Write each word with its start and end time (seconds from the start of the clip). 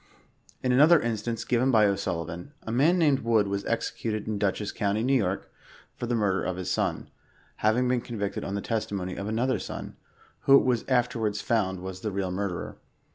In 0.63 0.71
another 0.71 0.99
instance 0.99 1.45
given 1.45 1.69
by 1.69 1.85
O'SuUi 1.85 2.25
▼an, 2.25 2.53
a 2.63 2.71
man 2.71 2.97
named 2.97 3.19
Wood 3.19 3.47
was 3.47 3.63
executed 3.65 4.27
in 4.27 4.39
Dutchess 4.39 4.71
county, 4.71 5.01
N. 5.01 5.23
Y., 5.23 5.37
for 5.95 6.07
the 6.07 6.15
murder 6.15 6.43
of 6.43 6.57
his 6.57 6.71
son, 6.71 7.11
having 7.57 7.87
been 7.87 8.01
convicted 8.01 8.43
on 8.43 8.55
the 8.55 8.61
testimony 8.61 9.15
of 9.15 9.27
another 9.27 9.59
son, 9.59 9.97
who 10.45 10.55
it 10.57 10.65
was 10.65 10.85
afterwards 10.87 11.39
found 11.41 11.81
was 11.81 11.99
the 12.01 12.11
real 12.11 12.31
murderer. 12.31 12.77